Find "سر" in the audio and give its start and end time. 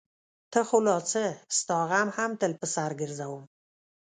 2.73-2.91